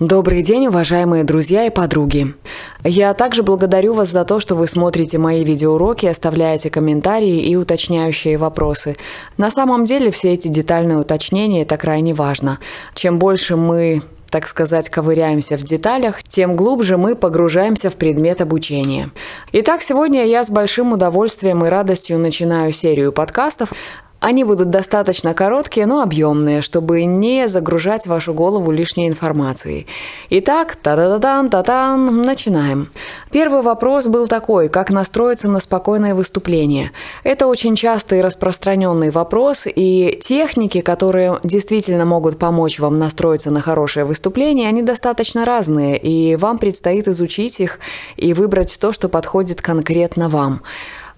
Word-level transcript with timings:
Добрый 0.00 0.40
день, 0.40 0.66
уважаемые 0.66 1.24
друзья 1.24 1.66
и 1.66 1.70
подруги. 1.70 2.34
Я 2.82 3.12
также 3.12 3.42
благодарю 3.42 3.92
вас 3.92 4.08
за 4.08 4.24
то, 4.24 4.40
что 4.40 4.54
вы 4.54 4.66
смотрите 4.66 5.18
мои 5.18 5.44
видеоуроки, 5.44 6.06
оставляете 6.06 6.70
комментарии 6.70 7.42
и 7.42 7.54
уточняющие 7.54 8.38
вопросы. 8.38 8.96
На 9.36 9.50
самом 9.50 9.84
деле 9.84 10.10
все 10.10 10.32
эти 10.32 10.48
детальные 10.48 10.96
уточнения– 10.96 11.60
это 11.64 11.76
крайне 11.76 12.14
важно. 12.14 12.60
Чем 12.94 13.18
больше 13.18 13.56
мы 13.56 14.00
так 14.30 14.46
сказать, 14.46 14.88
ковыряемся 14.88 15.58
в 15.58 15.64
деталях, 15.64 16.22
тем 16.22 16.54
глубже 16.54 16.96
мы 16.96 17.16
погружаемся 17.16 17.90
в 17.90 17.96
предмет 17.96 18.40
обучения. 18.40 19.10
Итак, 19.52 19.82
сегодня 19.82 20.24
я 20.24 20.44
с 20.44 20.50
большим 20.50 20.92
удовольствием 20.92 21.64
и 21.64 21.68
радостью 21.68 22.16
начинаю 22.16 22.72
серию 22.72 23.12
подкастов, 23.12 23.72
они 24.20 24.44
будут 24.44 24.68
достаточно 24.70 25.34
короткие, 25.34 25.86
но 25.86 26.02
объемные, 26.02 26.60
чтобы 26.60 27.04
не 27.04 27.48
загружать 27.48 28.06
вашу 28.06 28.34
голову 28.34 28.70
лишней 28.70 29.08
информацией. 29.08 29.86
Итак, 30.28 30.76
та-да-да-дан, 30.76 31.48
та-тан, 31.48 32.22
начинаем. 32.22 32.90
Первый 33.32 33.62
вопрос 33.62 34.06
был 34.06 34.26
такой, 34.26 34.68
как 34.68 34.90
настроиться 34.90 35.48
на 35.48 35.58
спокойное 35.58 36.14
выступление. 36.14 36.92
Это 37.24 37.46
очень 37.46 37.76
частый 37.76 38.20
распространенный 38.20 39.10
вопрос, 39.10 39.66
и 39.66 40.18
техники, 40.22 40.82
которые 40.82 41.38
действительно 41.42 42.04
могут 42.04 42.38
помочь 42.38 42.78
вам 42.78 42.98
настроиться 42.98 43.50
на 43.50 43.60
хорошее 43.62 44.04
выступление, 44.04 44.68
они 44.68 44.82
достаточно 44.82 45.44
разные, 45.44 45.96
и 45.96 46.36
вам 46.36 46.58
предстоит 46.58 47.08
изучить 47.08 47.58
их 47.60 47.78
и 48.16 48.34
выбрать 48.34 48.78
то, 48.78 48.92
что 48.92 49.08
подходит 49.08 49.62
конкретно 49.62 50.28
вам. 50.28 50.60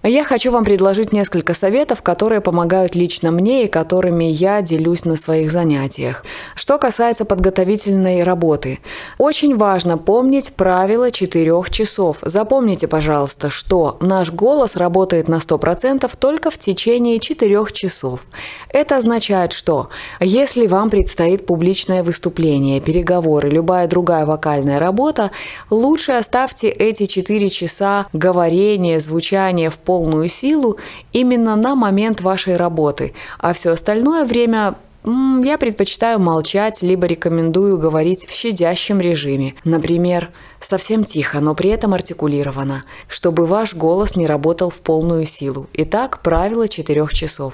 Я 0.05 0.25
хочу 0.25 0.51
вам 0.51 0.65
предложить 0.65 1.13
несколько 1.13 1.53
советов, 1.53 2.01
которые 2.01 2.41
помогают 2.41 2.93
лично 2.93 3.31
мне 3.31 3.63
и 3.63 3.69
которыми 3.69 4.25
я 4.25 4.61
делюсь 4.61 5.05
на 5.05 5.15
своих 5.15 5.49
занятиях. 5.49 6.25
Что 6.55 6.77
касается 6.77 7.23
подготовительной 7.23 8.23
работы. 8.23 8.79
Очень 9.17 9.55
важно 9.55 9.97
помнить 9.97 10.55
правило 10.55 11.09
4 11.09 11.53
часов. 11.69 12.17
Запомните, 12.21 12.89
пожалуйста, 12.89 13.49
что 13.49 13.95
наш 14.01 14.29
голос 14.33 14.75
работает 14.75 15.29
на 15.29 15.35
100% 15.35 16.11
только 16.19 16.51
в 16.51 16.57
течение 16.57 17.21
4 17.21 17.65
часов. 17.71 18.25
Это 18.67 18.97
означает, 18.97 19.53
что 19.53 19.87
если 20.19 20.67
вам 20.67 20.89
предстоит 20.89 21.45
публичное 21.45 22.03
выступление, 22.03 22.81
переговоры, 22.81 23.49
любая 23.49 23.87
другая 23.87 24.25
вокальная 24.25 24.79
работа, 24.79 25.31
лучше 25.69 26.11
оставьте 26.11 26.67
эти 26.67 27.05
4 27.05 27.49
часа 27.49 28.07
говорения, 28.11 28.99
звучания 28.99 29.69
в 29.69 29.77
полную 29.93 30.27
силу 30.27 30.77
именно 31.11 31.55
на 31.55 31.75
момент 31.75 32.19
вашей 32.21 32.57
работы, 32.57 33.13
а 33.37 33.53
все 33.53 33.69
остальное 33.69 34.25
время 34.25 34.73
я 35.05 35.57
предпочитаю 35.59 36.19
молчать, 36.19 36.81
либо 36.81 37.05
рекомендую 37.05 37.77
говорить 37.77 38.25
в 38.25 38.31
щадящем 38.31 38.99
режиме. 38.99 39.53
Например, 39.63 40.31
совсем 40.59 41.03
тихо, 41.03 41.41
но 41.41 41.53
при 41.53 41.69
этом 41.69 41.93
артикулированно, 41.93 42.85
чтобы 43.07 43.45
ваш 43.45 43.75
голос 43.75 44.15
не 44.15 44.25
работал 44.25 44.71
в 44.71 44.79
полную 44.79 45.25
силу. 45.25 45.67
Итак, 45.73 46.21
правило 46.23 46.67
четырех 46.67 47.13
часов. 47.13 47.53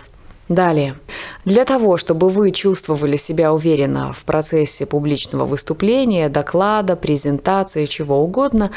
Далее. 0.49 0.95
Для 1.45 1.63
того, 1.63 1.97
чтобы 1.97 2.29
вы 2.29 2.49
чувствовали 2.49 3.17
себя 3.17 3.53
уверенно 3.53 4.13
в 4.13 4.23
процессе 4.25 4.87
публичного 4.87 5.45
выступления, 5.45 6.27
доклада, 6.27 6.95
презентации, 6.95 7.85
чего 7.85 8.23
угодно, 8.23 8.71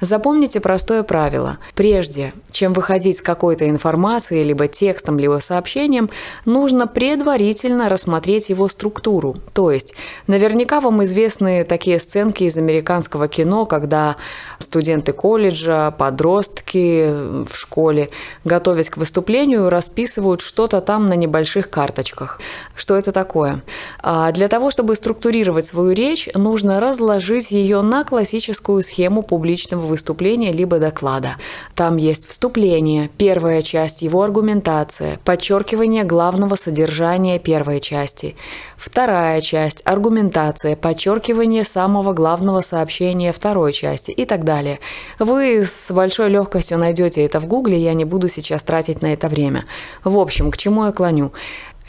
запомните 0.00 0.60
простое 0.60 1.02
правило. 1.02 1.58
Прежде 1.74 2.32
чем 2.50 2.72
выходить 2.72 3.18
с 3.18 3.22
какой-то 3.22 3.68
информацией, 3.68 4.42
либо 4.42 4.68
текстом, 4.68 5.18
либо 5.18 5.38
сообщением, 5.40 6.08
нужно 6.46 6.86
предварительно 6.86 7.90
рассмотреть 7.90 8.48
его 8.48 8.66
структуру. 8.66 9.36
То 9.52 9.70
есть, 9.70 9.92
наверняка 10.28 10.80
вам 10.80 11.04
известны 11.04 11.62
такие 11.64 11.98
сценки 11.98 12.44
из 12.44 12.56
американского 12.56 13.28
кино, 13.28 13.66
когда 13.66 14.16
студенты 14.60 15.12
колледжа, 15.12 15.90
подростки 15.90 17.10
в 17.44 17.54
школе, 17.54 18.08
готовясь 18.44 18.88
к 18.88 18.96
выступлению, 18.96 19.68
расписывают 19.68 20.40
что-то 20.40 20.80
там 20.80 21.06
на 21.06 21.17
небольших 21.18 21.70
карточках. 21.70 22.40
Что 22.74 22.96
это 22.96 23.12
такое? 23.12 23.62
А, 24.00 24.32
для 24.32 24.48
того, 24.48 24.70
чтобы 24.70 24.94
структурировать 24.94 25.66
свою 25.66 25.92
речь, 25.92 26.28
нужно 26.34 26.80
разложить 26.80 27.50
ее 27.50 27.82
на 27.82 28.04
классическую 28.04 28.82
схему 28.82 29.22
публичного 29.22 29.86
выступления 29.86 30.52
либо 30.52 30.78
доклада. 30.78 31.36
Там 31.74 31.96
есть 31.96 32.28
вступление, 32.28 33.10
первая 33.18 33.62
часть, 33.62 34.02
его 34.02 34.22
аргументация, 34.22 35.18
подчеркивание 35.24 36.04
главного 36.04 36.56
содержания 36.56 37.38
первой 37.38 37.80
части, 37.80 38.36
вторая 38.78 39.40
часть, 39.40 39.82
аргументация, 39.84 40.76
подчеркивание 40.76 41.64
самого 41.64 42.12
главного 42.12 42.60
сообщения 42.60 43.32
второй 43.32 43.72
части 43.72 44.12
и 44.12 44.24
так 44.24 44.44
далее. 44.44 44.78
Вы 45.18 45.64
с 45.64 45.90
большой 45.90 46.30
легкостью 46.30 46.78
найдете 46.78 47.24
это 47.24 47.40
в 47.40 47.46
Гугле, 47.46 47.78
я 47.78 47.92
не 47.94 48.04
буду 48.04 48.28
сейчас 48.28 48.62
тратить 48.62 49.02
на 49.02 49.12
это 49.12 49.28
время. 49.28 49.66
В 50.04 50.16
общем, 50.16 50.50
к 50.50 50.56
чему 50.56 50.86
я 50.86 50.92
клоню? 50.92 51.32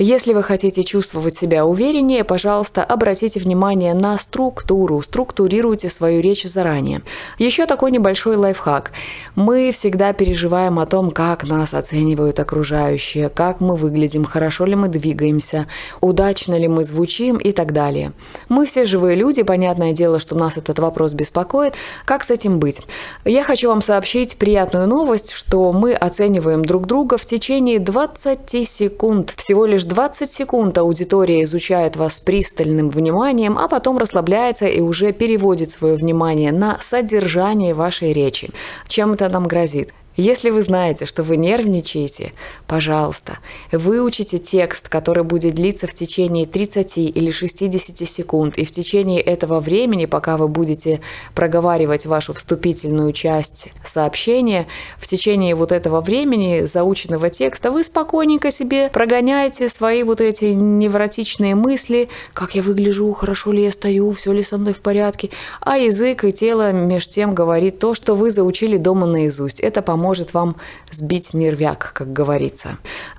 Если 0.01 0.31
вы 0.31 0.43
хотите 0.43 0.83
чувствовать 0.83 1.35
себя 1.35 1.65
увереннее, 1.65 2.23
пожалуйста, 2.23 2.85
обратите 2.85 3.37
внимание 3.37 3.93
на 3.93 4.17
структуру, 4.17 5.01
структурируйте 5.01 5.89
свою 5.89 6.21
речь 6.21 6.45
заранее. 6.45 7.01
Еще 7.37 7.65
такой 7.65 7.91
небольшой 7.91 8.37
лайфхак. 8.37 8.93
Мы 9.35 9.73
всегда 9.73 10.13
переживаем 10.13 10.79
о 10.79 10.85
том, 10.85 11.11
как 11.11 11.45
нас 11.45 11.73
оценивают 11.73 12.39
окружающие, 12.39 13.27
как 13.27 13.59
мы 13.59 13.75
выглядим, 13.75 14.23
хорошо 14.23 14.63
ли 14.63 14.73
мы 14.73 14.87
двигаемся, 14.87 15.67
удачно 15.99 16.57
ли 16.57 16.69
мы 16.69 16.85
звучим 16.85 17.35
и 17.35 17.51
так 17.51 17.73
далее. 17.73 18.13
Мы 18.47 18.67
все 18.67 18.85
живые 18.85 19.17
люди, 19.17 19.43
понятное 19.43 19.91
дело, 19.91 20.19
что 20.19 20.33
нас 20.33 20.57
этот 20.57 20.79
вопрос 20.79 21.11
беспокоит. 21.11 21.73
Как 22.05 22.23
с 22.23 22.29
этим 22.29 22.59
быть? 22.59 22.79
Я 23.25 23.43
хочу 23.43 23.67
вам 23.67 23.81
сообщить 23.81 24.37
приятную 24.37 24.87
новость, 24.87 25.33
что 25.33 25.73
мы 25.73 25.91
оцениваем 25.91 26.63
друг 26.63 26.85
друга 26.87 27.17
в 27.17 27.25
течение 27.25 27.79
20 27.79 28.65
секунд. 28.65 29.33
Всего 29.35 29.65
лишь 29.65 29.88
20 29.89 30.31
секунд 30.31 30.77
аудитория 30.77 31.43
изучает 31.43 31.95
вас 31.95 32.19
пристальным 32.19 32.89
вниманием, 32.89 33.57
а 33.57 33.67
потом 33.67 33.97
расслабляется 33.97 34.67
и 34.67 34.79
уже 34.81 35.11
переводит 35.11 35.71
свое 35.71 35.95
внимание 35.95 36.51
на 36.51 36.77
содержание 36.79 37.73
вашей 37.73 38.13
речи. 38.13 38.51
Чем 38.87 39.13
это 39.13 39.27
нам 39.29 39.47
грозит? 39.47 39.93
Если 40.19 40.49
вы 40.49 40.63
знаете, 40.63 41.05
что 41.05 41.23
вы 41.23 41.37
нервничаете, 41.37 42.33
пожалуйста, 42.67 43.37
выучите 43.71 44.37
текст, 44.37 44.89
который 44.89 45.23
будет 45.23 45.55
длиться 45.55 45.87
в 45.87 45.93
течение 45.93 46.45
30 46.45 46.97
или 46.97 47.31
60 47.31 48.05
секунд, 48.05 48.57
и 48.57 48.65
в 48.65 48.71
течение 48.71 49.21
этого 49.21 49.61
времени, 49.61 50.07
пока 50.07 50.35
вы 50.35 50.49
будете 50.49 50.99
проговаривать 51.33 52.05
вашу 52.05 52.33
вступительную 52.33 53.13
часть 53.13 53.69
сообщения, 53.85 54.67
в 54.97 55.07
течение 55.07 55.55
вот 55.55 55.71
этого 55.71 56.01
времени 56.01 56.65
заученного 56.65 57.29
текста 57.29 57.71
вы 57.71 57.85
спокойненько 57.85 58.51
себе 58.51 58.89
прогоняете 58.89 59.69
свои 59.69 60.03
вот 60.03 60.19
эти 60.19 60.47
невротичные 60.47 61.55
мысли, 61.55 62.09
как 62.33 62.55
я 62.55 62.61
выгляжу, 62.61 63.13
хорошо 63.13 63.53
ли 63.53 63.63
я 63.63 63.71
стою, 63.71 64.11
все 64.11 64.33
ли 64.33 64.43
со 64.43 64.57
мной 64.57 64.73
в 64.73 64.81
порядке, 64.81 65.29
а 65.61 65.77
язык 65.77 66.25
и 66.25 66.33
тело 66.33 66.73
меж 66.73 67.07
тем 67.07 67.33
говорит 67.33 67.79
то, 67.79 67.93
что 67.93 68.15
вы 68.15 68.31
заучили 68.31 68.75
дома 68.75 69.05
наизусть. 69.05 69.61
Это 69.61 69.81
поможет 69.81 70.08
поможет 70.09 70.33
вам 70.33 70.55
сбить 70.89 71.35
нервяк, 71.35 71.91
как 71.93 72.11
говорится. 72.11 72.77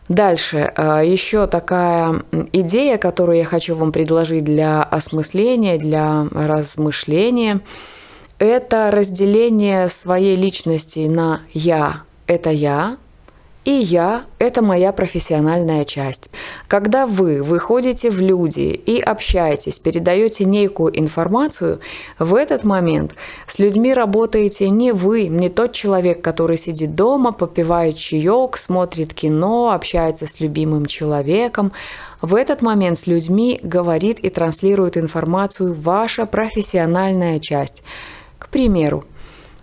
Дальше, 0.09 0.73
э, 0.77 1.03
еще 1.07 1.47
такая 1.47 2.25
идея, 2.53 2.99
которую 2.99 3.39
я 3.39 3.45
хочу 3.45 3.77
вам 3.77 3.93
предложить 3.93 4.43
для 4.43 4.83
осмысления, 4.83 5.79
для 5.79 6.27
размышления, 6.33 7.61
это 8.41 8.91
разделение 8.91 9.89
своей 9.89 10.35
личности 10.35 11.07
на 11.07 11.43
«я»– 11.53 12.03
это 12.27 12.51
я, 12.51 12.97
и 13.65 13.73
я– 13.73 14.25
это 14.39 14.63
моя 14.63 14.91
профессиональная 14.91 15.85
часть. 15.85 16.31
Когда 16.67 17.07
вы 17.07 17.43
выходите 17.43 18.09
в 18.11 18.19
люди 18.19 18.61
и 18.61 18.99
общаетесь, 18.99 19.79
передаете 19.79 20.47
некую 20.47 20.99
информацию, 20.99 21.81
в 22.19 22.35
этот 22.35 22.65
момент 22.65 23.15
с 23.47 23.59
людьми 23.59 23.93
работаете 23.93 24.71
не 24.71 24.93
вы, 24.93 25.29
не 25.29 25.51
тот 25.51 25.73
человек, 25.73 26.23
который 26.23 26.57
сидит 26.57 26.95
дома, 26.95 27.33
попивает 27.33 27.97
чаек, 27.97 28.57
смотрит 28.57 29.13
кино, 29.13 29.73
общается 29.73 30.27
с 30.27 30.41
любимым 30.41 30.87
человеком. 30.87 31.73
В 32.23 32.37
этот 32.37 32.63
момент 32.63 32.97
с 32.97 33.07
людьми 33.07 33.61
говорит 33.63 34.21
и 34.21 34.31
транслирует 34.31 34.97
информацию 34.97 35.75
ваша 35.75 36.25
профессиональная 36.25 37.39
часть. 37.41 37.83
К 38.39 38.49
примеру, 38.49 39.05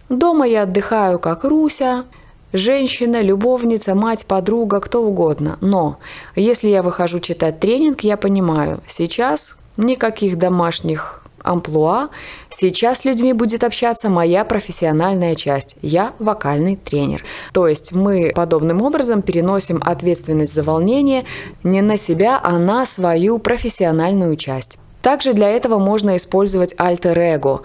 дома 0.08 0.46
я 0.48 0.64
отдыхаю 0.64 1.18
как 1.18 1.44
Руся, 1.44 2.06
Женщина, 2.54 3.22
любовница, 3.22 3.94
мать, 3.94 4.26
подруга, 4.26 4.80
кто 4.80 5.04
угодно. 5.04 5.58
Но 5.60 5.98
если 6.36 6.70
я 6.70 6.82
выхожу 6.82 7.20
читать 7.20 7.60
тренинг, 7.60 8.02
я 8.02 8.16
понимаю, 8.16 8.82
сейчас 8.88 9.58
никаких 9.76 10.38
домашних 10.38 11.24
амплуа. 11.44 12.10
Сейчас 12.50 13.00
с 13.00 13.06
людьми 13.06 13.34
будет 13.34 13.64
общаться 13.64 14.10
моя 14.10 14.44
профессиональная 14.46 15.36
часть. 15.36 15.76
Я 15.82 16.14
вокальный 16.20 16.76
тренер. 16.76 17.24
То 17.54 17.68
есть 17.68 17.92
мы 17.92 18.32
подобным 18.36 18.82
образом 18.82 19.22
переносим 19.22 19.82
ответственность 19.84 20.54
за 20.54 20.64
волнение 20.64 21.26
не 21.64 21.82
на 21.82 21.98
себя, 21.98 22.40
а 22.42 22.60
на 22.60 22.86
свою 22.86 23.40
профессиональную 23.40 24.36
часть. 24.36 24.78
Также 25.02 25.34
для 25.34 25.50
этого 25.50 25.80
можно 25.80 26.18
использовать 26.18 26.74
альтер-эго. 26.78 27.62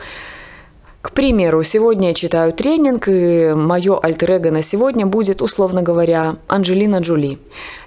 К 1.03 1.11
примеру, 1.11 1.65
сегодня 1.65 2.09
я 2.09 2.15
читаю 2.15 2.53
тренинг, 2.53 3.09
и 3.09 3.55
мое 3.57 3.99
альтер 3.99 4.39
на 4.53 4.63
сегодня 4.63 5.05
будет, 5.05 5.43
условно 5.43 5.83
говоря, 5.83 6.37
Анджелина 6.47 7.01
Джоли. 7.01 7.41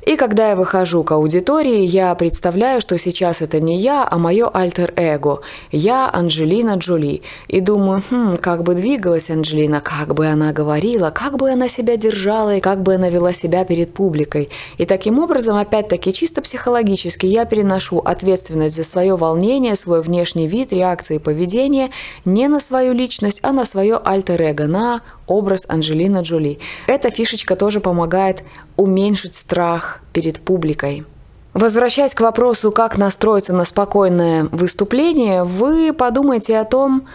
И 0.05 0.17
когда 0.17 0.49
я 0.49 0.55
выхожу 0.55 1.03
к 1.03 1.11
аудитории, 1.11 1.81
я 1.81 2.13
представляю, 2.13 2.79
что 2.79 2.97
сейчас 2.99 3.41
это 3.41 3.59
не 3.59 3.79
я, 3.79 4.07
а 4.09 4.19
мое 4.19 4.47
альтер-эго. 4.47 5.41
Я 5.71 6.09
Анджелина 6.13 6.75
Джоли. 6.75 7.23
И 7.47 7.59
думаю, 7.59 8.03
хм, 8.09 8.37
как 8.37 8.61
бы 8.61 8.75
двигалась 8.75 9.31
Анджелина, 9.31 9.81
как 9.81 10.13
бы 10.13 10.27
она 10.27 10.53
говорила, 10.53 11.09
как 11.09 11.37
бы 11.37 11.49
она 11.49 11.69
себя 11.69 11.97
держала 11.97 12.57
и 12.57 12.59
как 12.61 12.83
бы 12.83 12.95
она 12.95 13.09
вела 13.09 13.33
себя 13.33 13.65
перед 13.65 13.95
публикой. 13.95 14.49
И 14.77 14.85
таким 14.85 15.17
образом, 15.17 15.57
опять-таки, 15.57 16.13
чисто 16.13 16.43
психологически 16.43 17.25
я 17.25 17.45
переношу 17.45 17.97
ответственность 17.97 18.75
за 18.75 18.83
свое 18.83 19.15
волнение, 19.15 19.75
свой 19.75 20.03
внешний 20.03 20.47
вид, 20.47 20.71
реакции, 20.71 21.17
поведение 21.17 21.89
не 22.25 22.47
на 22.47 22.59
свою 22.59 22.93
личность, 22.93 23.39
а 23.41 23.51
на 23.51 23.65
свое 23.65 23.99
альтер-эго, 24.03 24.67
на 24.67 25.01
образ 25.25 25.65
Анджелина 25.67 26.19
Джоли. 26.21 26.59
Эта 26.85 27.09
фишечка 27.09 27.55
тоже 27.55 27.79
помогает 27.79 28.43
уменьшить 28.75 29.36
страх 29.36 30.01
перед 30.13 30.39
публикой. 30.39 31.06
Возвращаясь 31.54 32.13
к 32.13 32.19
вопросу, 32.19 32.72
как 32.72 32.98
настроиться 32.98 33.54
на 33.54 33.63
спокойное 33.63 34.44
выступление, 34.51 35.45
вы 35.45 35.94
подумайте 35.94 36.57
о 36.57 36.66
том, 36.66 37.07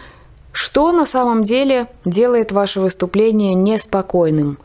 что 0.52 0.92
на 0.92 1.04
самом 1.04 1.42
деле 1.42 1.88
делает 2.04 2.50
ваше 2.50 2.80
выступление 2.80 3.54
неспокойным, 3.54 4.58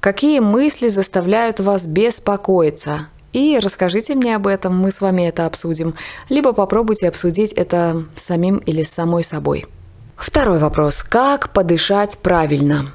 какие 0.00 0.40
мысли 0.40 0.88
заставляют 0.88 1.60
вас 1.60 1.86
беспокоиться. 1.86 3.08
И 3.34 3.58
расскажите 3.62 4.14
мне 4.14 4.34
об 4.34 4.46
этом, 4.46 4.76
мы 4.78 4.90
с 4.90 5.02
вами 5.02 5.22
это 5.28 5.44
обсудим, 5.44 5.94
либо 6.30 6.54
попробуйте 6.54 7.08
обсудить 7.08 7.52
это 7.52 8.04
самим 8.16 8.56
или 8.58 8.82
с 8.82 8.90
самой 8.90 9.22
собой. 9.22 9.66
Второй 10.16 10.58
вопрос. 10.58 11.02
Как 11.02 11.50
подышать 11.50 12.18
правильно? 12.18 12.92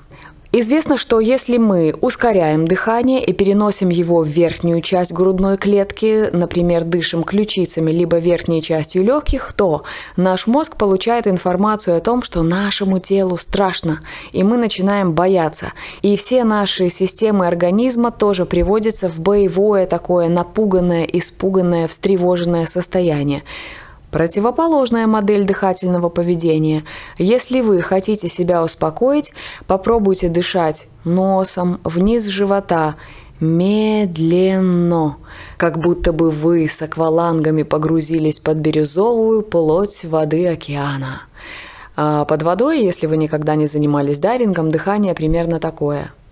Известно, 0.55 0.97
что 0.97 1.19
если 1.19 1.57
мы 1.57 1.95
ускоряем 1.99 2.67
дыхание 2.67 3.23
и 3.23 3.33
переносим 3.33 3.89
его 3.89 4.21
в 4.21 4.27
верхнюю 4.27 4.81
часть 4.81 5.11
грудной 5.11 5.57
клетки, 5.57 6.29
например, 6.31 6.83
дышим 6.83 7.23
ключицами 7.23 7.91
либо 7.91 8.17
верхней 8.17 8.61
частью 8.61 9.03
легких, 9.03 9.51
то 9.53 9.81
наш 10.15 10.45
мозг 10.45 10.77
получает 10.77 11.25
информацию 11.25 11.97
о 11.97 12.01
том, 12.01 12.21
что 12.21 12.43
нашему 12.43 12.99
телу 12.99 13.37
страшно, 13.37 14.01
и 14.31 14.43
мы 14.43 14.57
начинаем 14.57 15.13
бояться. 15.13 15.73
И 16.03 16.15
все 16.17 16.43
наши 16.43 16.87
системы 16.89 17.47
организма 17.47 18.11
тоже 18.11 18.45
приводятся 18.45 19.09
в 19.09 19.19
боевое 19.19 19.87
такое 19.87 20.29
напуганное, 20.29 21.05
испуганное, 21.05 21.87
встревоженное 21.87 22.67
состояние. 22.67 23.41
Противоположная 24.13 25.07
модель 25.07 25.43
дыхательного 25.43 26.09
поведения. 26.09 26.83
Если 27.17 27.61
вы 27.61 27.81
хотите 27.81 28.29
себя 28.29 28.63
успокоить, 28.63 29.33
попробуйте 29.65 30.29
дышать 30.29 30.87
носом 31.03 31.79
вниз 31.83 32.27
живота, 32.27 32.93
медленно, 33.39 35.17
как 35.57 35.79
будто 35.79 36.13
бы 36.13 36.29
вы 36.29 36.67
с 36.67 36.79
аквалангами 36.83 37.63
погрузились 37.63 38.39
под 38.39 38.57
бирюзовую 38.57 39.41
плоть 39.41 40.05
воды 40.05 40.45
океана. 40.45 41.23
А 41.95 42.25
под 42.25 42.43
водой, 42.43 42.83
если 42.83 43.07
вы 43.07 43.17
никогда 43.17 43.55
не 43.55 43.65
занимались 43.65 44.19
дайвингом, 44.19 44.69
дыхание 44.69 45.15
примерно 45.15 45.59
такое– 45.59 46.13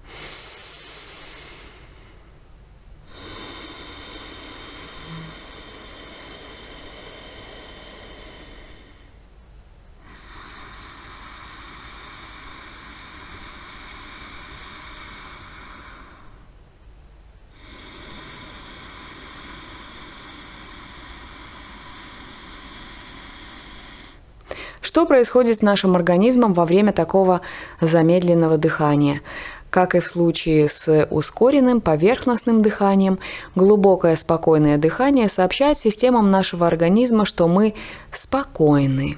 Что 24.81 25.06
происходит 25.06 25.57
с 25.57 25.62
нашим 25.62 25.95
организмом 25.95 26.54
во 26.54 26.66
время 26.66 26.92
такого 26.92 27.42
замедленного 27.80 28.57
дыхания? 28.57 29.22
Как 29.69 29.95
и 29.95 30.00
в 30.00 30.07
случае 30.07 30.68
с 30.68 31.07
ускоренным 31.10 31.80
поверхностным 31.80 32.62
дыханием, 32.62 33.19
глубокое 33.56 34.16
спокойное 34.18 34.78
дыхание 34.78 35.30
сообщает 35.30 35.78
системам 35.78 36.30
нашего 36.30 36.68
организма, 36.68 37.24
что 37.24 37.48
мы 37.48 37.75
спокойны. 38.12 39.18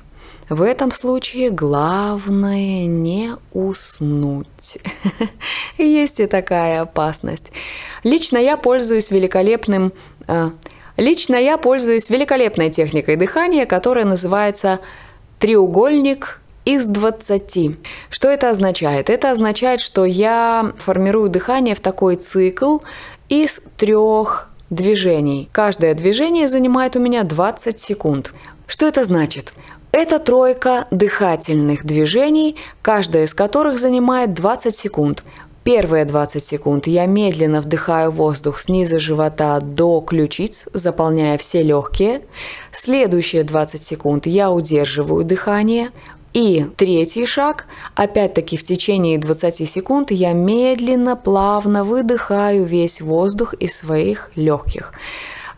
В 0.49 0.61
этом 0.61 0.91
случае 0.91 1.49
главное 1.49 2.85
не 2.85 3.31
уснуть. 3.53 4.77
Есть 5.77 6.19
и 6.19 6.27
такая 6.27 6.81
опасность. 6.81 7.51
Лично 8.03 8.37
я 8.37 8.57
пользуюсь 8.57 9.09
великолепным 9.09 9.93
э, 10.27 10.51
Лично 10.97 11.35
я 11.35 11.57
пользуюсь 11.57 12.09
великолепной 12.09 12.69
техникой 12.69 13.15
дыхания, 13.15 13.65
которая 13.65 14.05
называется 14.05 14.79
треугольник 15.39 16.39
из 16.65 16.85
20. 16.85 17.77
Что 18.09 18.29
это 18.29 18.49
означает? 18.49 19.09
Это 19.09 19.31
означает, 19.31 19.81
что 19.81 20.05
я 20.05 20.73
формирую 20.77 21.29
дыхание 21.29 21.75
в 21.75 21.81
такой 21.81 22.15
цикл 22.15 22.79
из 23.29 23.61
трех 23.77 24.49
движений. 24.69 25.49
Каждое 25.51 25.93
движение 25.93 26.47
занимает 26.47 26.95
у 26.95 26.99
меня 26.99 27.23
20 27.23 27.79
секунд. 27.79 28.33
Что 28.67 28.87
это 28.87 29.03
значит? 29.03 29.53
Это 29.91 30.17
тройка 30.17 30.87
дыхательных 30.89 31.85
движений, 31.85 32.55
каждая 32.81 33.25
из 33.25 33.35
которых 33.35 33.77
занимает 33.77 34.33
20 34.33 34.75
секунд. 34.75 35.23
Первые 35.63 36.03
20 36.03 36.43
секунд 36.43 36.87
я 36.87 37.05
медленно 37.05 37.61
вдыхаю 37.61 38.11
воздух 38.11 38.59
снизу 38.59 38.99
живота 38.99 39.61
до 39.61 40.01
ключиц, 40.01 40.67
заполняя 40.73 41.37
все 41.37 41.61
легкие. 41.61 42.21
Следующие 42.73 43.43
20 43.43 43.83
секунд 43.83 44.25
я 44.25 44.51
удерживаю 44.51 45.23
дыхание. 45.23 45.91
И 46.33 46.65
третий 46.75 47.25
шаг, 47.25 47.67
опять-таки 47.95 48.57
в 48.57 48.63
течение 48.63 49.19
20 49.19 49.69
секунд 49.69 50.11
я 50.11 50.33
медленно, 50.33 51.15
плавно 51.15 51.83
выдыхаю 51.83 52.65
весь 52.65 53.01
воздух 53.01 53.53
из 53.53 53.77
своих 53.77 54.31
легких. 54.35 54.93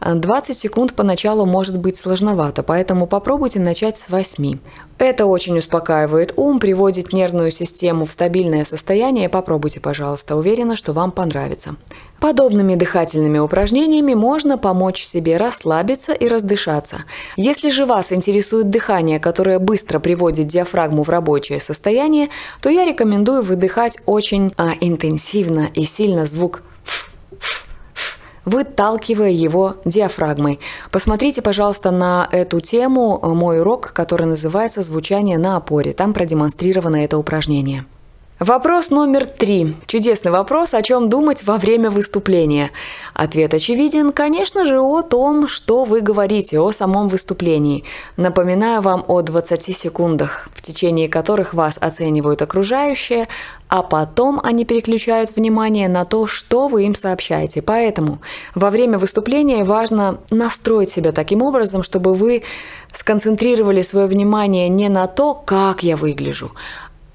20 0.01 0.57
секунд 0.57 0.93
поначалу 0.93 1.45
может 1.45 1.77
быть 1.77 1.97
сложновато, 1.97 2.63
поэтому 2.63 3.07
попробуйте 3.07 3.59
начать 3.59 3.97
с 3.97 4.09
8. 4.09 4.59
Это 4.97 5.25
очень 5.25 5.57
успокаивает 5.57 6.33
ум, 6.37 6.59
приводит 6.59 7.11
нервную 7.11 7.51
систему 7.51 8.05
в 8.05 8.11
стабильное 8.11 8.63
состояние. 8.63 9.27
Попробуйте, 9.27 9.81
пожалуйста. 9.81 10.37
Уверена, 10.37 10.77
что 10.77 10.93
вам 10.93 11.11
понравится. 11.11 11.75
Подобными 12.19 12.75
дыхательными 12.75 13.39
упражнениями 13.39 14.13
можно 14.13 14.57
помочь 14.57 15.03
себе 15.03 15.35
расслабиться 15.35 16.13
и 16.13 16.29
раздышаться. 16.29 17.03
Если 17.35 17.71
же 17.71 17.85
вас 17.85 18.13
интересует 18.13 18.69
дыхание, 18.69 19.19
которое 19.19 19.59
быстро 19.59 19.99
приводит 19.99 20.47
диафрагму 20.47 21.03
в 21.03 21.09
рабочее 21.09 21.59
состояние, 21.59 22.29
то 22.61 22.69
я 22.69 22.85
рекомендую 22.85 23.43
выдыхать 23.43 23.97
очень 24.05 24.53
а, 24.55 24.71
интенсивно 24.79 25.69
и 25.73 25.83
сильно 25.83 26.25
звук 26.25 26.63
выталкивая 28.45 29.31
его 29.31 29.75
диафрагмой. 29.85 30.59
Посмотрите, 30.91 31.41
пожалуйста, 31.41 31.91
на 31.91 32.27
эту 32.31 32.59
тему 32.59 33.19
э, 33.21 33.27
мой 33.27 33.61
урок, 33.61 33.91
который 33.93 34.27
называется 34.27 34.81
«Звучание 34.81 35.37
на 35.37 35.57
опоре». 35.57 35.93
Там 35.93 36.13
продемонстрировано 36.13 36.97
это 37.03 37.17
упражнение. 37.17 37.85
Вопрос 38.39 38.89
номер 38.89 39.25
три. 39.25 39.75
Чудесный 39.87 40.29
вопрос, 40.29 40.73
о 40.73 40.81
чем 40.81 41.07
думать 41.07 41.45
во 41.45 41.57
время 41.57 41.89
выступления. 41.89 42.71
Ответ 43.13 43.53
очевиден, 43.53 44.11
конечно 44.11 44.65
же, 44.65 44.81
о 44.81 45.03
том, 45.03 45.47
что 45.47 45.85
вы 45.85 46.01
говорите, 46.01 46.59
о 46.59 46.73
самом 46.73 47.07
выступлении. 47.07 47.85
Напоминаю 48.17 48.81
вам 48.81 49.05
о 49.07 49.21
20 49.21 49.73
секундах, 49.73 50.49
в 50.53 50.61
течение 50.61 51.07
которых 51.07 51.53
вас 51.53 51.77
оценивают 51.79 52.41
окружающие, 52.41 53.29
а 53.69 53.83
потом 53.83 54.41
они 54.43 54.65
переключают 54.65 55.33
внимание 55.33 55.87
на 55.87 56.03
то, 56.03 56.27
что 56.27 56.67
вы 56.67 56.83
им 56.83 56.93
сообщаете. 56.93 57.61
Поэтому 57.61 58.19
во 58.53 58.69
время 58.69 58.97
выступления 58.97 59.63
важно 59.63 60.17
настроить 60.29 60.91
себя 60.91 61.13
таким 61.13 61.41
образом, 61.41 61.83
чтобы 61.83 62.13
вы 62.13 62.43
сконцентрировали 62.93 63.81
свое 63.81 64.07
внимание 64.07 64.67
не 64.67 64.89
на 64.89 65.07
то, 65.07 65.33
как 65.33 65.83
я 65.83 65.95
выгляжу, 65.95 66.51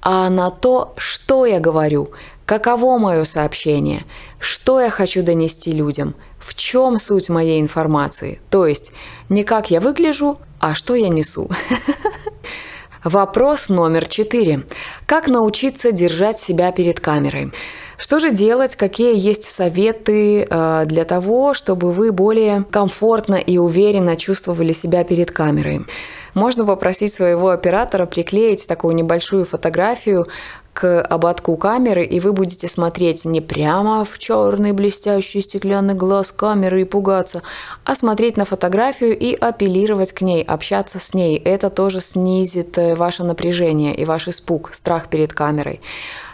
а 0.01 0.29
на 0.29 0.49
то, 0.49 0.93
что 0.97 1.45
я 1.45 1.59
говорю, 1.59 2.09
каково 2.45 2.97
мое 2.97 3.23
сообщение, 3.23 4.05
что 4.39 4.81
я 4.81 4.89
хочу 4.89 5.23
донести 5.23 5.71
людям, 5.71 6.15
в 6.39 6.55
чем 6.55 6.97
суть 6.97 7.29
моей 7.29 7.61
информации. 7.61 8.41
То 8.49 8.65
есть 8.65 8.91
не 9.29 9.43
как 9.43 9.71
я 9.71 9.79
выгляжу, 9.79 10.39
а 10.59 10.73
что 10.73 10.95
я 10.95 11.09
несу. 11.09 11.49
Вопрос 13.03 13.69
номер 13.69 14.07
четыре. 14.07 14.67
Как 15.07 15.27
научиться 15.27 15.91
держать 15.91 16.39
себя 16.39 16.71
перед 16.71 16.99
камерой? 16.99 17.51
Что 17.97 18.19
же 18.19 18.29
делать? 18.29 18.75
Какие 18.75 19.17
есть 19.17 19.43
советы 19.43 20.43
э, 20.47 20.83
для 20.85 21.03
того, 21.03 21.55
чтобы 21.55 21.93
вы 21.93 22.11
более 22.11 22.63
комфортно 22.69 23.35
и 23.35 23.57
уверенно 23.57 24.15
чувствовали 24.17 24.71
себя 24.71 25.03
перед 25.03 25.31
камерой? 25.31 25.87
Можно 26.35 26.63
попросить 26.63 27.11
своего 27.11 27.49
оператора 27.49 28.05
приклеить 28.05 28.67
такую 28.67 28.93
небольшую 28.93 29.45
фотографию 29.45 30.27
к 30.73 31.01
ободку 31.01 31.57
камеры, 31.57 32.05
и 32.05 32.19
вы 32.19 32.33
будете 32.33 32.67
смотреть 32.67 33.25
не 33.25 33.41
прямо 33.41 34.05
в 34.05 34.17
черный 34.17 34.71
блестящий 34.71 35.41
стеклянный 35.41 35.93
глаз 35.93 36.31
камеры 36.31 36.81
и 36.81 36.85
пугаться, 36.85 37.41
а 37.83 37.95
смотреть 37.95 38.37
на 38.37 38.45
фотографию 38.45 39.17
и 39.17 39.33
апеллировать 39.33 40.11
к 40.11 40.21
ней, 40.21 40.43
общаться 40.43 40.99
с 40.99 41.13
ней. 41.13 41.37
Это 41.37 41.69
тоже 41.69 41.99
снизит 42.01 42.77
э, 42.77 42.95
ваше 42.95 43.23
напряжение 43.23 43.95
и 43.95 44.05
ваш 44.05 44.27
испуг, 44.27 44.73
страх 44.73 45.09
перед 45.09 45.33
камерой. 45.33 45.81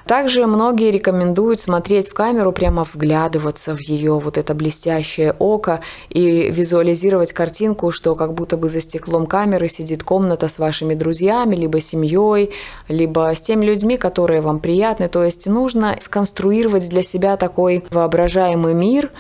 Также 0.08 0.48
многие 0.48 0.90
рекомендуют 0.90 1.60
смотреть 1.60 2.08
в 2.08 2.14
камеру, 2.14 2.54
прямо 2.54 2.86
вглядываться 2.86 3.76
в 3.76 3.80
ее 3.82 4.14
вот 4.14 4.38
это 4.38 4.54
блестящее 4.54 5.36
око 5.38 5.82
и 6.10 6.50
визуализировать 6.50 7.34
картинку, 7.34 7.92
что 7.92 8.16
как 8.16 8.34
будто 8.34 8.56
бы 8.56 8.70
за 8.70 8.80
стеклом 8.80 9.26
камеры 9.26 9.68
сидит 9.68 10.04
комната 10.04 10.48
с 10.48 10.60
вашими 10.60 10.94
друзьями, 10.94 11.58
либо 11.58 11.82
семьей, 11.82 12.54
либо 12.88 13.36
с 13.36 13.42
теми 13.42 13.66
людьми, 13.66 13.98
которые 13.98 14.40
вам 14.40 14.60
приятны. 14.60 15.10
То 15.10 15.26
есть 15.26 15.46
нужно 15.46 15.98
сконструировать 16.00 16.88
для 16.90 17.04
себя 17.04 17.36
такой 17.36 17.84
воображаемый 17.90 18.74
мир, 18.74 19.12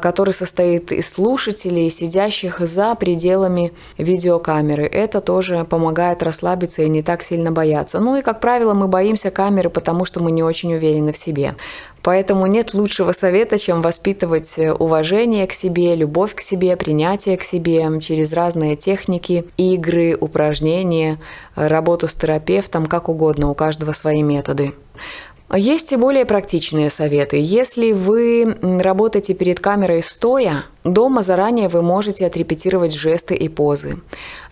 который 0.00 0.32
состоит 0.32 0.92
из 0.92 1.08
слушателей, 1.08 1.90
сидящих 1.90 2.60
за 2.60 2.94
пределами 2.94 3.72
видеокамеры. 3.98 4.86
Это 4.86 5.20
тоже 5.20 5.64
помогает 5.64 6.22
расслабиться 6.22 6.82
и 6.82 6.88
не 6.88 7.02
так 7.02 7.22
сильно 7.22 7.50
бояться. 7.50 7.98
Ну 7.98 8.16
и, 8.16 8.22
как 8.22 8.40
правило, 8.40 8.74
мы 8.74 8.86
боимся 8.86 9.30
камеры, 9.30 9.70
потому 9.70 10.04
что 10.04 10.22
мы 10.22 10.30
не 10.30 10.42
очень 10.42 10.74
уверены 10.74 11.12
в 11.12 11.16
себе. 11.16 11.56
Поэтому 12.02 12.46
нет 12.46 12.74
лучшего 12.74 13.12
совета, 13.12 13.58
чем 13.58 13.80
воспитывать 13.80 14.56
уважение 14.58 15.46
к 15.46 15.52
себе, 15.52 15.94
любовь 15.94 16.34
к 16.34 16.40
себе, 16.40 16.76
принятие 16.76 17.36
к 17.36 17.44
себе 17.44 17.88
через 18.00 18.32
разные 18.32 18.76
техники, 18.76 19.44
игры, 19.56 20.16
упражнения, 20.20 21.18
работу 21.54 22.08
с 22.08 22.14
терапевтом, 22.14 22.86
как 22.86 23.08
угодно, 23.08 23.50
у 23.50 23.54
каждого 23.54 23.92
свои 23.92 24.22
методы. 24.22 24.74
Есть 25.54 25.92
и 25.92 25.96
более 25.96 26.24
практичные 26.24 26.88
советы. 26.88 27.36
Если 27.40 27.92
вы 27.92 28.56
работаете 28.62 29.34
перед 29.34 29.60
камерой 29.60 30.02
стоя, 30.02 30.64
дома 30.84 31.22
заранее 31.22 31.68
вы 31.68 31.82
можете 31.82 32.26
отрепетировать 32.26 32.94
жесты 32.94 33.34
и 33.34 33.48
позы. 33.48 33.98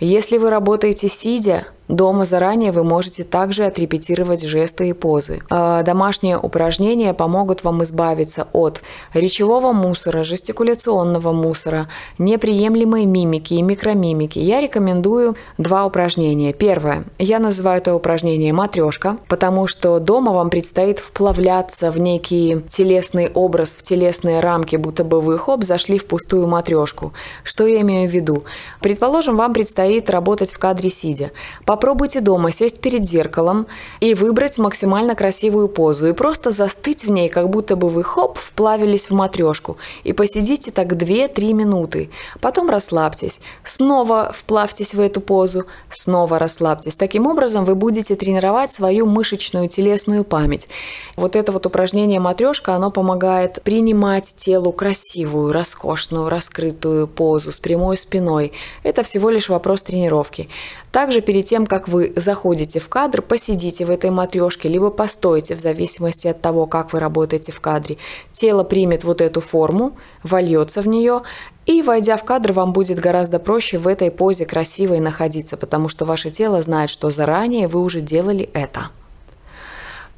Если 0.00 0.38
вы 0.38 0.50
работаете 0.50 1.08
сидя, 1.08 1.66
Дома 1.90 2.24
заранее 2.24 2.70
вы 2.70 2.84
можете 2.84 3.24
также 3.24 3.64
отрепетировать 3.64 4.44
жесты 4.44 4.88
и 4.88 4.92
позы. 4.92 5.40
А, 5.50 5.82
домашние 5.82 6.38
упражнения 6.38 7.12
помогут 7.14 7.64
вам 7.64 7.82
избавиться 7.82 8.46
от 8.52 8.82
речевого 9.12 9.72
мусора, 9.72 10.22
жестикуляционного 10.22 11.32
мусора, 11.32 11.88
неприемлемой 12.16 13.06
мимики 13.06 13.54
и 13.54 13.62
микромимики. 13.62 14.38
Я 14.38 14.60
рекомендую 14.60 15.34
два 15.58 15.84
упражнения. 15.84 16.52
Первое. 16.52 17.02
Я 17.18 17.40
называю 17.40 17.78
это 17.78 17.92
упражнение 17.92 18.52
матрешка, 18.52 19.16
потому 19.26 19.66
что 19.66 19.98
дома 19.98 20.30
вам 20.30 20.48
предстоит 20.48 21.00
вплавляться 21.00 21.90
в 21.90 21.98
некий 21.98 22.62
телесный 22.68 23.32
образ, 23.34 23.74
в 23.74 23.82
телесные 23.82 24.38
рамки, 24.38 24.76
будто 24.76 25.02
бы 25.02 25.20
вы 25.20 25.38
хоп, 25.38 25.64
зашли 25.64 25.98
в 25.98 26.06
пустую 26.20 26.46
матрешку. 26.46 27.12
Что 27.44 27.66
я 27.66 27.80
имею 27.80 28.08
в 28.08 28.12
виду? 28.12 28.44
Предположим, 28.80 29.36
вам 29.36 29.54
предстоит 29.54 30.10
работать 30.10 30.52
в 30.52 30.58
кадре 30.58 30.90
сидя. 30.90 31.30
Попробуйте 31.64 32.20
дома 32.20 32.50
сесть 32.52 32.80
перед 32.80 33.06
зеркалом 33.06 33.66
и 34.00 34.12
выбрать 34.12 34.58
максимально 34.58 35.14
красивую 35.14 35.68
позу 35.68 36.08
и 36.08 36.12
просто 36.12 36.50
застыть 36.50 37.04
в 37.06 37.10
ней, 37.10 37.30
как 37.30 37.48
будто 37.48 37.74
бы 37.74 37.88
вы 37.88 38.02
хоп, 38.02 38.38
вплавились 38.38 39.08
в 39.08 39.14
матрешку. 39.14 39.78
И 40.04 40.12
посидите 40.12 40.70
так 40.70 40.92
2-3 40.92 41.54
минуты. 41.54 42.10
Потом 42.40 42.68
расслабьтесь. 42.68 43.40
Снова 43.64 44.32
вплавьтесь 44.34 44.92
в 44.92 45.00
эту 45.00 45.22
позу. 45.22 45.64
Снова 45.88 46.38
расслабьтесь. 46.38 46.96
Таким 46.96 47.26
образом 47.26 47.64
вы 47.64 47.74
будете 47.74 48.14
тренировать 48.14 48.72
свою 48.72 49.06
мышечную 49.06 49.68
телесную 49.68 50.24
память. 50.24 50.68
Вот 51.16 51.34
это 51.34 51.50
вот 51.50 51.64
упражнение 51.64 52.20
матрешка, 52.20 52.74
оно 52.74 52.90
помогает 52.90 53.62
принимать 53.62 54.34
телу 54.36 54.72
красивую, 54.72 55.52
роскошную, 55.52 56.09
раскрытую 56.10 57.06
позу 57.06 57.52
с 57.52 57.58
прямой 57.58 57.96
спиной. 57.96 58.52
Это 58.82 59.02
всего 59.02 59.30
лишь 59.30 59.48
вопрос 59.48 59.82
тренировки. 59.82 60.48
Также 60.92 61.20
перед 61.20 61.44
тем, 61.44 61.66
как 61.66 61.88
вы 61.88 62.12
заходите 62.16 62.80
в 62.80 62.88
кадр, 62.88 63.22
посидите 63.22 63.84
в 63.84 63.90
этой 63.90 64.10
матрешке, 64.10 64.68
либо 64.68 64.90
постойте, 64.90 65.54
в 65.54 65.60
зависимости 65.60 66.28
от 66.28 66.40
того, 66.40 66.66
как 66.66 66.92
вы 66.92 67.00
работаете 67.00 67.52
в 67.52 67.60
кадре. 67.60 67.96
Тело 68.32 68.64
примет 68.64 69.04
вот 69.04 69.20
эту 69.20 69.40
форму, 69.40 69.96
вольется 70.22 70.82
в 70.82 70.88
нее, 70.88 71.22
и, 71.66 71.82
войдя 71.82 72.16
в 72.16 72.24
кадр, 72.24 72.52
вам 72.52 72.72
будет 72.72 72.98
гораздо 72.98 73.38
проще 73.38 73.78
в 73.78 73.86
этой 73.86 74.10
позе 74.10 74.46
красивой 74.46 74.98
находиться, 74.98 75.56
потому 75.56 75.88
что 75.88 76.04
ваше 76.04 76.30
тело 76.30 76.60
знает, 76.62 76.90
что 76.90 77.10
заранее 77.10 77.68
вы 77.68 77.80
уже 77.80 78.00
делали 78.00 78.48
это. 78.52 78.90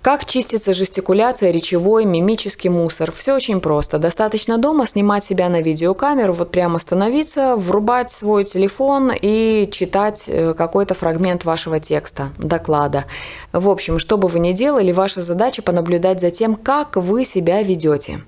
Как 0.03 0.25
чистится 0.25 0.75
жестикуляция, 0.75 1.53
речевой, 1.53 2.07
мимический 2.07 2.69
мусор? 2.69 3.13
Все 3.13 3.37
очень 3.37 3.61
просто. 3.61 3.99
Достаточно 3.99 4.59
дома 4.59 4.85
снимать 4.85 5.23
себя 5.23 5.49
на 5.49 5.63
видеокамеру, 5.63 6.33
вот 6.33 6.51
прямо 6.51 6.81
становиться, 6.81 7.55
врубать 7.55 8.11
свой 8.11 8.43
телефон 8.43 9.13
и 9.15 9.71
читать 9.71 10.25
э, 10.27 10.55
какой-то 10.55 10.95
фрагмент 10.95 11.45
вашего 11.45 11.79
текста, 11.79 12.31
доклада. 12.37 13.05
В 13.53 13.69
общем, 13.69 14.01
что 14.01 14.19
бы 14.19 14.27
вы 14.27 14.41
ни 14.41 14.53
делали, 14.53 14.91
ваша 14.91 15.23
задача 15.23 15.63
понаблюдать 15.63 16.19
за 16.19 16.33
тем, 16.33 16.57
как 16.57 16.97
вы 16.97 17.25
себя 17.25 17.63
ведете. 17.63 18.25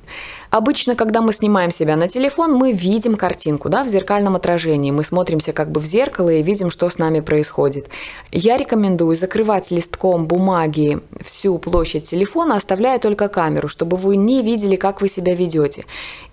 Обычно, 0.55 0.95
когда 0.95 1.21
мы 1.21 1.33
снимаем 1.33 1.73
себя 1.73 1.97
на 1.97 2.07
телефон, 2.07 2.53
мы 2.53 2.71
видим 2.71 3.17
картинку 3.17 3.69
да, 3.69 3.83
в 3.83 3.89
зеркальном 3.89 4.37
отражении. 4.37 4.93
Мы 4.93 5.03
смотримся 5.03 5.53
как 5.53 5.73
бы 5.73 5.81
в 5.81 5.85
зеркало 5.85 6.31
и 6.31 6.45
видим, 6.45 6.71
что 6.71 6.89
с 6.89 6.97
нами 6.97 7.19
происходит. 7.19 7.89
Я 8.31 8.57
рекомендую 8.57 9.17
закрывать 9.17 9.73
листком 9.73 10.29
бумаги 10.29 11.01
всю 11.25 11.59
площадь 11.59 12.05
телефона, 12.05 12.55
оставляя 12.55 13.01
только 13.01 13.27
камеру, 13.27 13.67
чтобы 13.67 13.97
вы 13.97 14.15
не 14.15 14.43
видели, 14.43 14.77
как 14.77 15.01
вы 15.01 15.09
себя 15.09 15.35
ведете. 15.35 15.87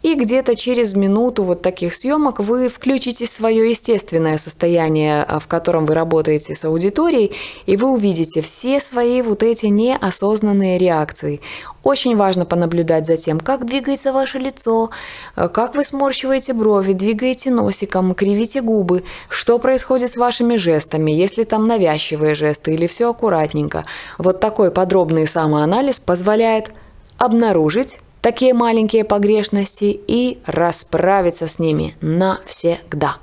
И 0.04 0.14
где-то 0.14 0.56
через 0.56 0.96
минуту 0.96 1.42
вот 1.42 1.64
таких 1.64 1.96
съемок 1.96 2.42
вы 2.42 2.68
включите 2.68 3.26
свое 3.26 3.72
естественное 3.72 4.38
состояние, 4.38 5.24
а, 5.24 5.40
в 5.40 5.48
котором 5.48 5.88
вы 5.88 5.96
работаете 5.96 6.54
с 6.54 6.64
аудиторией, 6.64 7.32
и 7.66 7.76
вы 7.76 7.92
увидите 7.92 8.42
все 8.42 8.82
свои 8.82 9.24
вот 9.24 9.42
эти 9.42 9.66
неосознанные 9.66 10.78
реакции. 10.78 11.42
Очень 11.84 12.16
важно 12.16 12.46
понаблюдать 12.46 13.06
за 13.06 13.18
тем, 13.18 13.40
как 13.40 13.66
двигается 13.66 14.14
ваше 14.14 14.38
лицо, 14.38 14.92
э, 15.36 15.50
как 15.50 15.76
вы 15.76 15.84
сморщиваете 15.84 16.54
брови, 16.54 16.94
двигаете 16.94 17.50
носиком, 17.50 18.14
кривите 18.14 18.62
губы, 18.62 19.04
что 19.30 19.58
происходит 19.58 20.12
с 20.12 20.18
вашими 20.18 20.58
жестами, 20.58 21.12
если 21.12 21.44
там 21.44 21.68
навязчивые 21.68 22.36
жесты 22.36 22.74
или 22.74 22.86
все 22.86 23.10
аккуратненько. 23.10 23.86
Вот 24.18 24.40
такой 24.40 24.70
подробный 24.72 25.26
самоанализ 25.26 26.00
позволяет 26.00 26.72
обнаружить 27.18 28.00
такие 28.22 28.54
маленькие 28.54 29.04
погрешности 29.04 30.00
и 30.08 30.40
расправиться 30.46 31.48
с 31.48 31.58
ними 31.58 31.96
навсегда. 32.02 33.18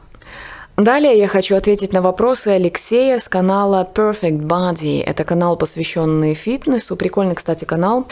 Далее 0.79 1.19
я 1.19 1.27
хочу 1.27 1.57
ответить 1.57 1.93
на 1.93 2.01
вопросы 2.03 2.49
Алексея 2.49 3.19
с 3.19 3.27
канала 3.27 3.85
Perfect 3.93 4.43
Body. 4.43 5.03
Это 5.03 5.25
канал, 5.25 5.57
посвященный 5.57 6.35
фитнесу. 6.35 6.95
Прикольный, 6.95 7.35
кстати, 7.35 7.65
канал. 7.65 8.07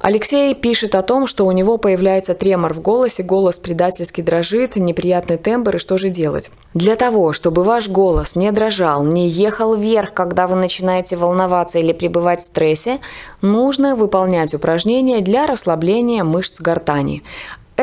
Алексей 0.00 0.54
пишет 0.54 0.94
о 0.94 1.02
том, 1.02 1.26
что 1.26 1.44
у 1.44 1.50
него 1.50 1.78
появляется 1.78 2.34
тремор 2.34 2.74
в 2.74 2.80
голосе, 2.80 3.24
голос 3.24 3.58
предательски 3.58 4.20
дрожит, 4.20 4.76
неприятный 4.76 5.36
тембр, 5.36 5.74
и 5.74 5.78
что 5.80 5.98
же 5.98 6.10
делать? 6.10 6.52
Для 6.74 6.94
того, 6.94 7.32
чтобы 7.32 7.64
ваш 7.64 7.88
голос 7.88 8.36
не 8.36 8.52
дрожал, 8.52 9.02
не 9.02 9.28
ехал 9.28 9.74
вверх, 9.74 10.14
когда 10.14 10.46
вы 10.46 10.54
начинаете 10.54 11.16
волноваться 11.16 11.80
или 11.80 11.92
пребывать 11.92 12.40
в 12.40 12.44
стрессе, 12.44 13.00
нужно 13.40 13.96
выполнять 13.96 14.54
упражнения 14.54 15.22
для 15.22 15.48
расслабления 15.48 16.22
мышц 16.22 16.60
гортани. 16.60 17.24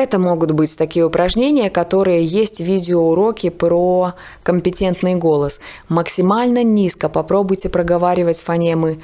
Это 0.00 0.18
могут 0.18 0.52
быть 0.52 0.78
такие 0.78 1.04
упражнения, 1.04 1.68
которые 1.68 2.24
есть 2.24 2.58
видеоуроки 2.58 3.50
про 3.50 4.14
компетентный 4.42 5.14
голос. 5.14 5.60
Максимально 5.90 6.64
низко 6.64 7.10
попробуйте 7.10 7.68
проговаривать 7.68 8.40
фонемы 8.40 9.02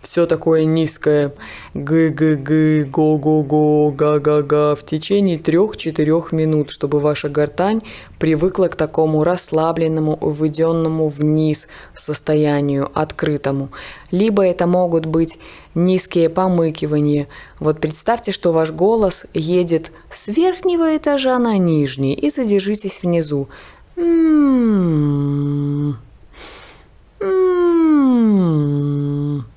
все 0.00 0.26
такое 0.26 0.64
низкое 0.64 1.32
г-г-г, 1.74 2.84
го-го-го, 2.84 3.90
га-га-га 3.90 4.74
в 4.74 4.84
течение 4.84 5.38
трех-четырех 5.38 6.32
минут, 6.32 6.70
чтобы 6.70 7.00
ваша 7.00 7.28
гортань 7.28 7.82
привыкла 8.18 8.68
к 8.68 8.76
такому 8.76 9.22
расслабленному, 9.24 10.14
уведенному 10.14 11.08
вниз 11.08 11.68
состоянию, 11.94 12.90
открытому. 12.94 13.70
Либо 14.10 14.44
это 14.44 14.66
могут 14.66 15.06
быть 15.06 15.38
низкие 15.74 16.28
помыкивания. 16.28 17.28
Вот 17.58 17.80
представьте, 17.80 18.32
что 18.32 18.52
ваш 18.52 18.70
голос 18.72 19.26
едет 19.34 19.92
с 20.10 20.28
верхнего 20.28 20.96
этажа 20.96 21.38
на 21.38 21.58
нижний 21.58 22.14
и 22.14 22.30
задержитесь 22.30 23.02
внизу. 23.02 23.48
М-м-м. 23.96 25.30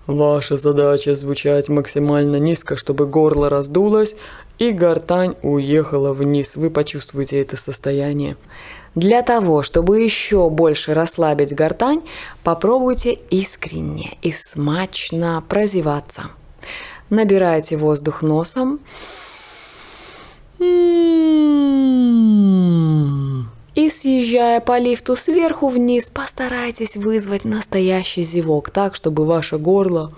Ваша 0.06 0.58
задача 0.58 1.16
звучать 1.16 1.70
максимально 1.70 2.36
низко, 2.36 2.76
чтобы 2.76 3.06
горло 3.08 3.50
раздулось 3.50 4.16
и 4.60 4.72
гортань 4.72 5.36
уехала 5.42 6.12
вниз. 6.14 6.56
Вы 6.56 6.70
почувствуете 6.70 7.42
это 7.42 7.56
состояние. 7.58 8.36
Для 8.96 9.22
того, 9.22 9.64
чтобы 9.64 10.02
еще 10.02 10.50
больше 10.50 10.94
расслабить 10.94 11.56
гортань, 11.56 12.02
попробуйте 12.44 13.18
искренне 13.30 14.18
и 14.22 14.32
смачно 14.32 15.44
прозеваться. 15.48 16.24
Набирайте 17.10 17.78
воздух 17.78 18.22
носом 18.22 18.80
съезжая 23.94 24.60
по 24.60 24.78
лифту 24.78 25.16
сверху 25.16 25.68
вниз, 25.68 26.10
постарайтесь 26.10 26.96
вызвать 26.96 27.46
настоящий 27.46 28.24
зевок 28.24 28.70
так, 28.70 28.96
чтобы 28.96 29.26
ваше 29.26 29.58
горло 29.58 30.14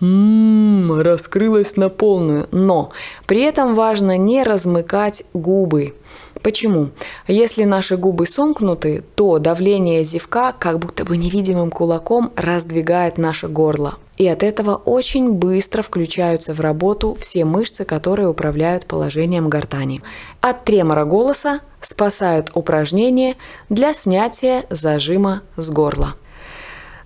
раскрылось 0.00 1.76
на 1.76 1.88
полную. 1.88 2.48
Но 2.50 2.90
при 3.26 3.42
этом 3.42 3.74
важно 3.74 4.16
не 4.16 4.42
размыкать 4.42 5.24
губы. 5.32 5.94
Почему? 6.42 6.88
Если 7.28 7.64
наши 7.64 7.96
губы 7.96 8.26
сомкнуты, 8.26 9.04
то 9.14 9.38
давление 9.38 10.02
зевка 10.02 10.52
как 10.58 10.78
будто 10.78 11.04
бы 11.04 11.16
невидимым 11.16 11.70
кулаком 11.70 12.32
раздвигает 12.36 13.18
наше 13.18 13.48
горло. 13.48 13.98
И 14.22 14.28
от 14.28 14.44
этого 14.44 14.76
очень 14.76 15.32
быстро 15.32 15.82
включаются 15.82 16.54
в 16.54 16.60
работу 16.60 17.16
все 17.18 17.44
мышцы, 17.44 17.84
которые 17.84 18.28
управляют 18.28 18.86
положением 18.86 19.50
гортани. 19.50 20.00
От 20.40 20.62
тремора 20.64 21.04
голоса 21.04 21.58
спасают 21.80 22.52
упражнения 22.54 23.34
для 23.68 23.92
снятия 23.92 24.64
зажима 24.70 25.42
с 25.56 25.68
горла. 25.70 26.14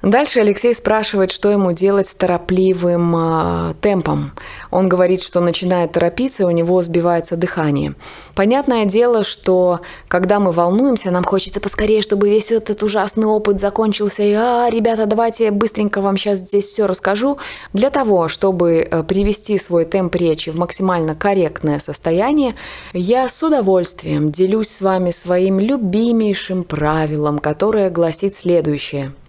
Дальше 0.02 0.40
Алексей 0.40 0.74
спрашивает, 0.74 1.32
что 1.32 1.50
ему 1.50 1.72
делать 1.72 2.06
с 2.06 2.14
торопливым 2.14 3.16
э, 3.16 3.74
темпом. 3.80 4.32
Он 4.70 4.88
говорит, 4.88 5.22
что 5.22 5.40
начинает 5.40 5.92
торопиться, 5.92 6.42
и 6.42 6.46
у 6.46 6.50
него 6.50 6.82
сбивается 6.82 7.36
дыхание. 7.36 7.94
Понятное 8.34 8.84
дело, 8.84 9.24
что 9.24 9.80
когда 10.08 10.38
мы 10.38 10.52
волнуемся, 10.52 11.10
нам 11.10 11.24
хочется 11.24 11.60
поскорее, 11.60 12.02
чтобы 12.02 12.28
весь 12.28 12.52
этот 12.52 12.82
ужасный 12.82 13.26
опыт 13.26 13.58
закончился. 13.58 14.22
И, 14.22 14.32
а, 14.32 14.68
ребята, 14.70 15.06
давайте 15.06 15.44
я 15.44 15.52
быстренько 15.52 16.00
вам 16.00 16.18
сейчас 16.18 16.40
здесь 16.40 16.66
все 16.66 16.86
расскажу. 16.86 17.38
Для 17.72 17.90
того, 17.90 18.28
чтобы 18.28 18.86
э, 18.88 19.02
привести 19.02 19.56
свой 19.58 19.86
темп 19.86 20.14
речи 20.16 20.50
в 20.50 20.56
максимально 20.56 21.14
корректное 21.14 21.78
состояние, 21.78 22.54
я 22.92 23.28
с 23.28 23.42
удовольствием 23.42 24.30
делюсь 24.30 24.68
с 24.68 24.82
вами 24.82 25.10
своим 25.10 25.58
любимейшим 25.58 26.64
правилом, 26.64 27.38
которое 27.38 27.88
гласит 27.90 28.34
следующее– 28.34 29.12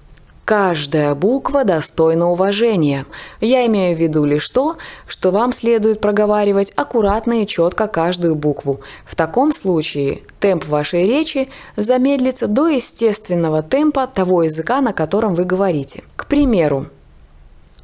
Каждая 0.47 1.13
буква 1.13 1.65
достойна 1.65 2.31
уважения. 2.31 3.05
Я 3.41 3.65
имею 3.65 3.97
в 3.97 3.99
виду 3.99 4.23
лишь 4.23 4.49
то, 4.49 4.77
что 5.05 5.31
вам 5.31 5.51
следует 5.51 5.99
проговаривать 5.99 6.71
аккуратно 6.77 7.41
и 7.41 7.45
четко 7.45 7.89
каждую 7.89 8.33
букву. 8.35 8.79
В 9.03 9.17
таком 9.17 9.51
случае 9.51 10.21
темп 10.39 10.65
вашей 10.67 11.05
речи 11.05 11.49
замедлится 11.75 12.47
до 12.47 12.69
естественного 12.69 13.61
темпа 13.61 14.07
того 14.07 14.43
языка, 14.43 14.79
на 14.79 14.93
котором 14.93 15.35
вы 15.35 15.43
говорите. 15.43 16.05
К 16.15 16.25
примеру, 16.27 16.87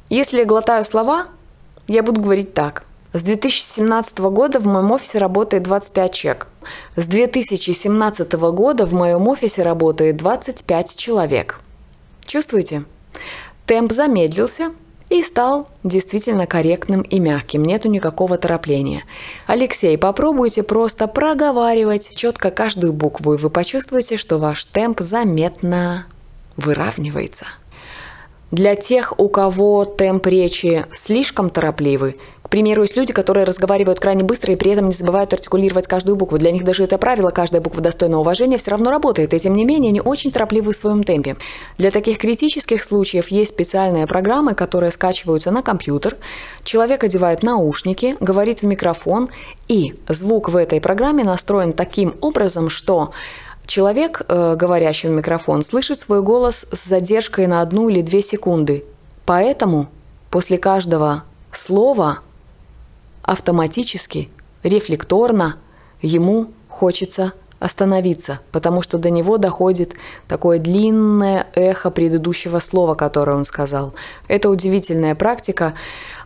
если 0.08 0.38
я 0.38 0.46
глотаю 0.46 0.86
слова, 0.86 1.26
я 1.86 2.02
буду 2.02 2.22
говорить 2.22 2.54
так. 2.54 2.86
С 3.12 3.22
2017 3.22 4.18
года 4.20 4.58
в 4.58 4.64
моем 4.64 4.90
офисе 4.90 5.18
работает 5.18 5.64
25 5.64 6.14
человек. 6.14 6.46
С 6.96 7.06
2017 7.08 8.32
года 8.32 8.86
в 8.86 8.94
моем 8.94 9.28
офисе 9.28 9.62
работает 9.62 10.16
25 10.16 10.96
человек. 10.96 11.60
Чувствуете? 12.26 12.84
Темп 13.66 13.92
замедлился 13.92 14.72
и 15.10 15.22
стал 15.22 15.68
действительно 15.82 16.46
корректным 16.46 17.02
и 17.02 17.18
мягким, 17.18 17.62
нету 17.62 17.88
никакого 17.88 18.38
торопления. 18.38 19.04
Алексей, 19.46 19.96
попробуйте 19.96 20.62
просто 20.62 21.06
проговаривать 21.06 22.14
четко 22.16 22.50
каждую 22.50 22.92
букву, 22.92 23.34
и 23.34 23.36
вы 23.36 23.50
почувствуете, 23.50 24.16
что 24.16 24.38
ваш 24.38 24.64
темп 24.64 25.00
заметно 25.00 26.06
выравнивается. 26.56 27.46
Для 28.50 28.76
тех, 28.76 29.18
у 29.18 29.28
кого 29.28 29.84
темп 29.84 30.26
речи 30.26 30.86
слишком 30.92 31.50
торопливый, 31.50 32.16
примеру, 32.54 32.82
есть 32.82 32.96
люди, 32.96 33.12
которые 33.12 33.42
разговаривают 33.42 33.98
крайне 33.98 34.22
быстро 34.22 34.52
и 34.52 34.56
при 34.56 34.70
этом 34.70 34.86
не 34.86 34.92
забывают 34.92 35.32
артикулировать 35.32 35.88
каждую 35.88 36.14
букву. 36.14 36.38
Для 36.38 36.52
них 36.52 36.62
даже 36.62 36.84
это 36.84 36.98
правило, 36.98 37.30
каждая 37.30 37.60
буква 37.60 37.82
достойна 37.82 38.20
уважения, 38.20 38.58
все 38.58 38.70
равно 38.70 38.90
работает. 38.90 39.34
И 39.34 39.40
тем 39.40 39.56
не 39.56 39.64
менее, 39.64 39.88
они 39.88 40.00
очень 40.00 40.30
торопливы 40.30 40.70
в 40.70 40.76
своем 40.76 41.02
темпе. 41.02 41.34
Для 41.78 41.90
таких 41.90 42.18
критических 42.18 42.84
случаев 42.84 43.26
есть 43.26 43.54
специальные 43.54 44.06
программы, 44.06 44.54
которые 44.54 44.92
скачиваются 44.92 45.50
на 45.50 45.62
компьютер. 45.62 46.16
Человек 46.62 47.02
одевает 47.02 47.42
наушники, 47.42 48.16
говорит 48.20 48.62
в 48.62 48.66
микрофон, 48.66 49.30
и 49.66 49.94
звук 50.08 50.48
в 50.48 50.54
этой 50.54 50.80
программе 50.80 51.24
настроен 51.24 51.72
таким 51.72 52.14
образом, 52.20 52.70
что 52.70 53.10
Человек, 53.66 54.20
э, 54.28 54.56
говорящий 54.56 55.08
в 55.08 55.12
микрофон, 55.12 55.62
слышит 55.62 55.98
свой 55.98 56.20
голос 56.20 56.66
с 56.70 56.84
задержкой 56.84 57.46
на 57.46 57.62
одну 57.62 57.88
или 57.88 58.02
две 58.02 58.20
секунды. 58.20 58.84
Поэтому 59.24 59.88
после 60.30 60.58
каждого 60.58 61.24
слова 61.50 62.18
автоматически, 63.24 64.30
рефлекторно 64.62 65.56
ему 66.00 66.52
хочется 66.68 67.32
остановиться, 67.64 68.40
потому 68.52 68.82
что 68.82 68.98
до 68.98 69.08
него 69.08 69.38
доходит 69.38 69.94
такое 70.28 70.58
длинное 70.58 71.46
эхо 71.54 71.90
предыдущего 71.90 72.58
слова, 72.58 72.94
которое 72.94 73.36
он 73.36 73.44
сказал. 73.44 73.94
Это 74.28 74.50
удивительная 74.50 75.14
практика. 75.14 75.72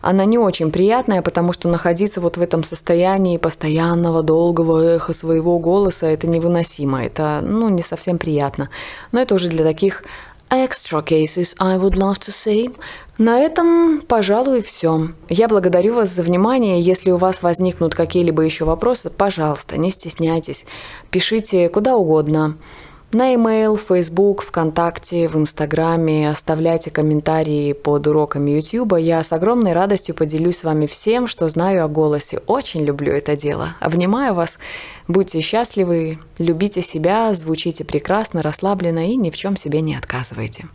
Она 0.01 0.25
не 0.25 0.37
очень 0.37 0.69
приятная, 0.69 1.21
потому 1.21 1.53
что 1.53 1.69
находиться 1.69 2.19
вот 2.19 2.35
в 2.35 2.41
этом 2.41 2.65
состоянии 2.65 3.37
постоянного 3.37 4.21
долгого 4.21 4.95
эха 4.95 5.13
своего 5.13 5.59
голоса, 5.59 6.07
это 6.07 6.27
невыносимо, 6.27 7.05
это 7.05 7.39
ну, 7.41 7.69
не 7.69 7.83
совсем 7.83 8.17
приятно. 8.17 8.69
Но 9.13 9.21
это 9.21 9.35
уже 9.35 9.47
для 9.47 9.63
таких 9.63 10.03
extra 10.49 11.01
cases, 11.01 11.55
I 11.59 11.77
would 11.77 11.95
love 11.95 12.19
to 12.19 12.31
say. 12.31 12.75
На 13.17 13.39
этом, 13.39 14.01
пожалуй, 14.07 14.61
все. 14.61 15.09
Я 15.27 15.47
благодарю 15.47 15.93
вас 15.95 16.09
за 16.09 16.23
внимание. 16.23 16.81
Если 16.81 17.11
у 17.11 17.17
вас 17.17 17.41
возникнут 17.41 17.93
какие-либо 17.93 18.43
еще 18.43 18.65
вопросы, 18.65 19.09
пожалуйста, 19.09 19.77
не 19.77 19.91
стесняйтесь. 19.91 20.65
Пишите 21.11 21.69
куда 21.69 21.97
угодно. 21.97 22.57
На 23.11 23.31
e-mail, 23.33 23.75
Facebook, 23.75 24.43
ВКонтакте, 24.43 25.27
в 25.27 25.35
Инстаграме. 25.35 26.29
Оставляйте 26.29 26.91
комментарии 26.91 27.73
под 27.73 28.05
уроками 28.05 28.51
YouTube. 28.51 28.99
Я 28.99 29.23
с 29.23 29.33
огромной 29.33 29.73
радостью 29.73 30.13
поделюсь 30.13 30.57
с 30.57 30.63
вами 30.63 30.85
всем, 30.85 31.27
что 31.27 31.49
знаю 31.49 31.83
о 31.83 31.87
голосе. 31.87 32.39
Очень 32.45 32.83
люблю 32.83 33.11
это 33.11 33.35
дело. 33.35 33.75
Обнимаю 33.79 34.35
вас. 34.35 34.59
Будьте 35.07 35.41
счастливы, 35.41 36.19
любите 36.37 36.83
себя, 36.83 37.33
звучите 37.33 37.83
прекрасно, 37.83 38.43
расслабленно 38.43 39.09
и 39.09 39.15
ни 39.15 39.31
в 39.31 39.37
чем 39.37 39.55
себе 39.55 39.81
не 39.81 39.95
отказывайте. 39.95 40.65